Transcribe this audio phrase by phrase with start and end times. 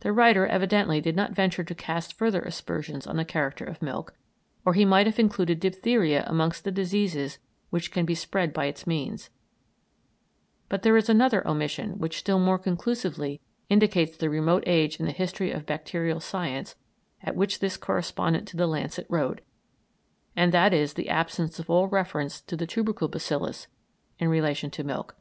[0.00, 4.14] The writer evidently did not venture to cast further aspersions on the character of milk,
[4.64, 8.86] or he might have included diphtheria amongst the diseases which can be spread by its
[8.86, 9.28] means;
[10.70, 15.12] but there is another omission which still more conclusively indicates the remote age in the
[15.12, 16.74] history of bacterial science
[17.22, 19.42] at which this correspondent to the Lancet wrote,
[20.34, 23.66] and that is the absence of all reference to the tubercle bacillus
[24.18, 25.16] in relation to milk.